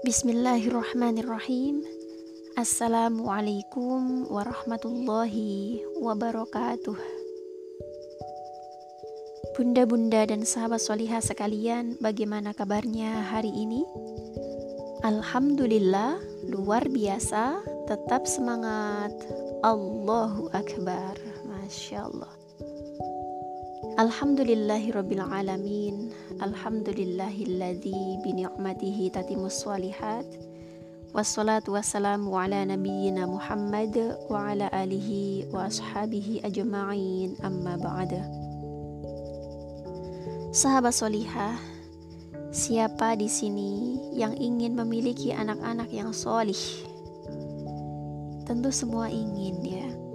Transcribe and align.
Bismillahirrahmanirrahim. 0.00 1.84
Assalamualaikum 2.56 4.32
warahmatullahi 4.32 5.84
wabarakatuh. 6.00 6.96
Bunda-bunda 9.52 10.24
dan 10.24 10.48
sahabat 10.48 10.80
solihah 10.80 11.20
sekalian, 11.20 12.00
bagaimana 12.00 12.56
kabarnya 12.56 13.28
hari 13.28 13.52
ini? 13.52 13.84
Alhamdulillah, 15.04 16.16
luar 16.48 16.88
biasa, 16.88 17.60
tetap 17.84 18.24
semangat. 18.24 19.12
Allahu 19.60 20.48
Akbar, 20.56 21.12
Masya 21.44 22.08
Allah. 22.08 22.32
Alhamdulillahirabbil 23.98 25.18
alamin. 25.18 26.14
Alhamdulillahilladzi 26.38 28.22
bi 28.22 28.30
ni'matihi 28.38 29.10
tatimus 29.10 29.66
shalihat. 29.66 30.22
Wassalatu 31.10 31.74
wassalamu 31.74 32.30
ala 32.38 32.62
nabiyyina 32.62 33.26
Muhammad 33.26 33.90
wa 34.30 34.54
ala 34.54 34.70
alihi 34.70 35.50
wa 35.50 35.66
ashabihi 35.66 36.38
ajma'in 36.46 37.34
amma 37.42 37.74
ba'da. 37.82 38.22
Sahabat 40.54 40.94
solihah, 40.94 41.58
siapa 42.54 43.18
di 43.18 43.26
sini 43.26 43.98
yang 44.14 44.38
ingin 44.38 44.78
memiliki 44.78 45.34
anak-anak 45.34 45.90
yang 45.90 46.14
solih? 46.14 46.86
Tentu 48.46 48.70
semua 48.70 49.10
ingin 49.10 49.58
ya. 49.66 50.09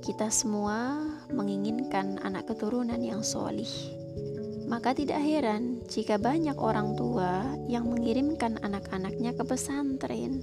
Kita 0.00 0.32
semua 0.32 0.96
menginginkan 1.28 2.16
anak 2.24 2.48
keturunan 2.48 3.00
yang 3.04 3.20
solih. 3.20 3.68
Maka 4.64 4.96
tidak 4.96 5.20
heran 5.20 5.84
jika 5.92 6.16
banyak 6.16 6.56
orang 6.56 6.96
tua 6.96 7.44
yang 7.68 7.84
mengirimkan 7.84 8.56
anak-anaknya 8.64 9.36
ke 9.36 9.44
pesantren. 9.44 10.40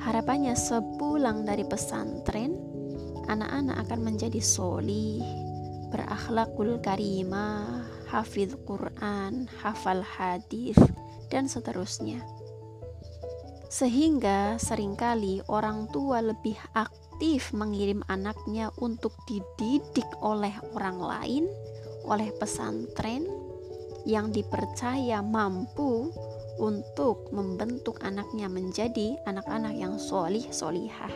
Harapannya 0.00 0.56
sepulang 0.56 1.44
dari 1.44 1.68
pesantren, 1.68 2.56
anak-anak 3.28 3.76
akan 3.84 4.00
menjadi 4.08 4.40
solih, 4.40 5.20
berakhlakul 5.92 6.80
karimah, 6.80 7.84
hafidh 8.08 8.56
Quran, 8.64 9.52
hafal 9.60 10.00
hadis, 10.00 10.80
dan 11.28 11.44
seterusnya. 11.44 12.24
Sehingga 13.72 14.60
sering 14.60 15.00
kali 15.00 15.40
orang 15.48 15.88
tua 15.88 16.20
lebih 16.20 16.60
aktif 16.76 17.56
mengirim 17.56 18.04
anaknya 18.04 18.68
untuk 18.76 19.16
dididik 19.24 20.04
oleh 20.20 20.52
orang 20.76 21.00
lain, 21.00 21.44
oleh 22.04 22.28
pesantren 22.36 23.24
yang 24.04 24.28
dipercaya 24.28 25.24
mampu 25.24 26.12
untuk 26.60 27.32
membentuk 27.32 27.96
anaknya 28.04 28.52
menjadi 28.52 29.16
anak-anak 29.24 29.72
yang 29.72 29.96
solih 29.96 30.44
solihah 30.52 31.14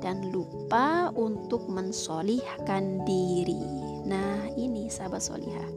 dan 0.00 0.32
lupa 0.32 1.12
untuk 1.12 1.68
mensolihkan 1.68 3.04
diri. 3.04 3.60
Nah, 4.08 4.48
ini 4.56 4.88
sahabat 4.88 5.20
solihah. 5.20 5.68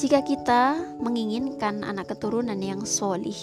Jika 0.00 0.24
kita 0.24 0.96
menginginkan 1.04 1.84
anak 1.84 2.16
keturunan 2.16 2.56
yang 2.56 2.84
solih, 2.88 3.36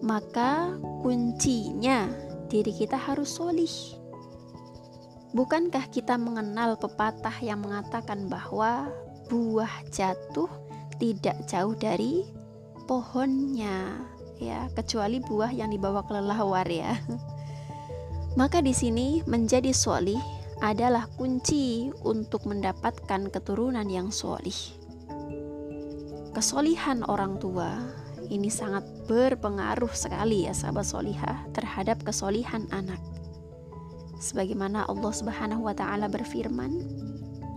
maka 0.00 0.76
kuncinya 1.04 2.08
diri 2.48 2.72
kita 2.72 2.96
harus 2.96 3.36
solih. 3.36 3.72
Bukankah 5.30 5.86
kita 5.94 6.18
mengenal 6.18 6.74
pepatah 6.74 7.38
yang 7.38 7.62
mengatakan 7.62 8.26
bahwa 8.26 8.90
buah 9.30 9.70
jatuh 9.94 10.50
tidak 10.98 11.38
jauh 11.46 11.78
dari 11.78 12.26
pohonnya, 12.90 14.02
ya, 14.42 14.66
kecuali 14.74 15.22
buah 15.22 15.54
yang 15.54 15.70
dibawa 15.70 16.02
kelelawar 16.02 16.66
ya. 16.66 16.98
Maka 18.40 18.58
di 18.58 18.74
sini 18.74 19.22
menjadi 19.30 19.70
solih 19.70 20.18
adalah 20.60 21.06
kunci 21.14 21.88
untuk 22.02 22.50
mendapatkan 22.50 23.30
keturunan 23.30 23.86
yang 23.86 24.10
solih. 24.10 24.54
Kesolihan 26.34 27.06
orang 27.06 27.38
tua 27.38 27.78
ini 28.30 28.46
sangat 28.46 28.86
berpengaruh 29.10 29.90
sekali 29.90 30.46
ya 30.46 30.54
sahabat 30.54 30.86
solihah 30.86 31.44
terhadap 31.50 31.98
kesolihan 32.06 32.62
anak. 32.70 33.02
Sebagaimana 34.22 34.86
Allah 34.86 35.12
Subhanahu 35.12 35.66
wa 35.66 35.74
taala 35.74 36.06
berfirman 36.06 36.70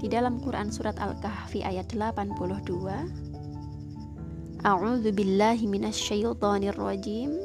di 0.02 0.10
dalam 0.10 0.42
Quran 0.42 0.74
surat 0.74 0.98
Al-Kahfi 0.98 1.62
ayat 1.64 1.94
82 1.94 2.34
A'udzu 4.64 5.12
billahi 5.12 5.68
minasyaitonir 5.68 6.76
rajim 6.80 7.36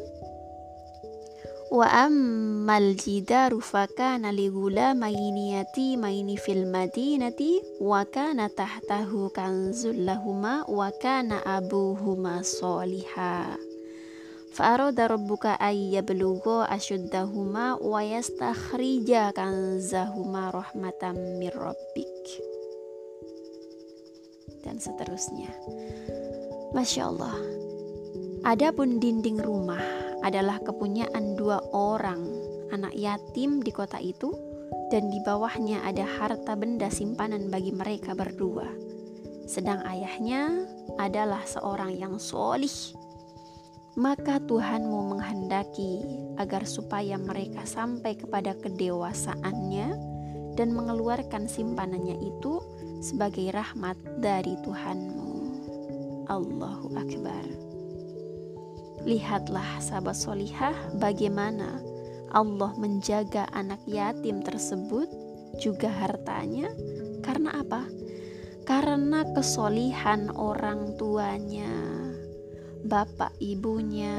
Wa 1.69 2.09
ammal 2.09 2.97
jidaru 2.97 3.61
fakana 3.61 4.33
li 4.33 4.49
gulamaini 4.49 5.53
yatimaini 5.53 6.41
fil 6.41 6.65
madinati 6.65 7.61
wa 7.77 8.09
kana 8.09 8.49
tahtahu 8.49 9.29
kanzul 9.29 9.93
lahuma 9.93 10.65
wa 10.65 10.89
kana 10.97 11.45
abuhuma. 11.45 12.41
Fa'arada 14.49 15.13
rabbuka 15.13 15.61
ay 15.61 15.93
yablugha 15.93 16.73
ashuddahuma 16.73 17.77
wa 17.77 18.01
yastakhrija 18.01 19.37
kanzahuma 19.37 20.49
rahmatan 20.49 21.37
mir 21.37 21.53
rabbik. 21.53 22.17
Dan 24.65 24.81
seterusnya. 24.81 25.53
Masya 26.73 27.13
Allah. 27.13 27.37
Adapun 28.49 29.05
dinding 29.05 29.37
rumah 29.37 30.08
adalah 30.29 30.61
kepunyaan 30.61 31.41
dua 31.41 31.57
orang 31.73 32.21
anak 32.69 32.93
yatim 32.93 33.65
di 33.65 33.73
kota 33.73 33.97
itu 33.97 34.29
dan 34.93 35.09
di 35.09 35.21
bawahnya 35.25 35.85
ada 35.85 36.05
harta 36.05 36.53
benda 36.53 36.93
simpanan 36.93 37.49
bagi 37.49 37.73
mereka 37.73 38.13
berdua. 38.13 38.69
Sedang 39.49 39.81
ayahnya 39.89 40.69
adalah 41.01 41.41
seorang 41.49 41.97
yang 41.97 42.21
solih. 42.21 42.73
Maka 43.99 44.39
Tuhanmu 44.45 45.17
menghendaki 45.17 46.05
agar 46.39 46.69
supaya 46.69 47.19
mereka 47.19 47.67
sampai 47.67 48.15
kepada 48.15 48.55
kedewasaannya 48.61 49.89
dan 50.55 50.69
mengeluarkan 50.71 51.51
simpanannya 51.51 52.15
itu 52.23 52.63
sebagai 53.03 53.51
rahmat 53.51 53.99
dari 54.23 54.55
Tuhanmu. 54.63 55.31
Allahu 56.31 56.95
Akbar. 56.95 57.68
Lihatlah 59.07 59.79
sahabat 59.79 60.19
solihah 60.19 60.75
bagaimana 60.99 61.79
Allah 62.35 62.73
menjaga 62.77 63.47
anak 63.55 63.81
yatim 63.87 64.45
tersebut 64.45 65.09
juga 65.57 65.89
hartanya 65.89 66.69
karena 67.23 67.61
apa? 67.63 67.85
Karena 68.69 69.25
kesolihan 69.33 70.29
orang 70.37 70.93
tuanya, 71.01 71.73
bapak 72.85 73.33
ibunya, 73.41 74.13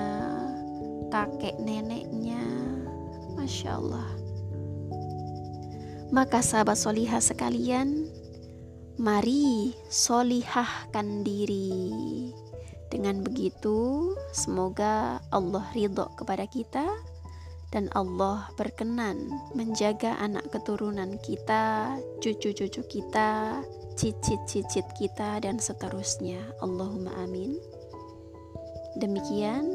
kakek 1.14 1.54
neneknya, 1.62 2.42
masya 3.38 3.78
Allah. 3.78 4.10
Maka 6.10 6.42
sahabat 6.42 6.82
solihah 6.82 7.22
sekalian, 7.22 8.10
mari 8.98 9.78
solihahkan 9.94 11.22
diri 11.22 12.34
dengan 12.90 13.22
begitu, 13.22 14.12
semoga 14.34 15.22
Allah 15.30 15.66
ridho 15.78 16.10
kepada 16.18 16.50
kita 16.50 16.90
dan 17.70 17.86
Allah 17.94 18.50
berkenan 18.58 19.30
menjaga 19.54 20.18
anak 20.18 20.50
keturunan 20.50 21.22
kita, 21.22 21.96
cucu-cucu 22.18 22.82
kita, 22.90 23.62
cicit-cicit 23.94 24.86
kita 24.98 25.38
dan 25.38 25.62
seterusnya. 25.62 26.42
Allahumma 26.66 27.14
amin. 27.22 27.54
Demikian, 28.98 29.70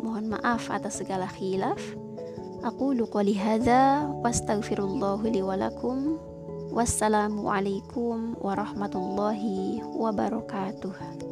mohon 0.00 0.32
maaf 0.32 0.72
atas 0.72 1.04
segala 1.04 1.28
khilaf. 1.28 1.78
Aku 2.64 2.96
qouli 3.08 3.36
hadza 3.36 4.08
wastaghfirullahu 4.24 5.28
li 5.28 5.44
wa 5.44 5.60
lakum. 5.60 6.16
Wassalamualaikum 6.72 8.38
warahmatullahi 8.40 9.84
wabarakatuh. 9.84 11.29